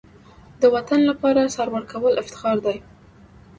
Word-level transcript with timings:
د 0.61 0.63
وطن 0.75 0.99
لپاره 1.09 1.51
سر 1.55 1.67
ورکول 1.75 2.13
افتخار 2.23 2.57
دی. 2.65 2.77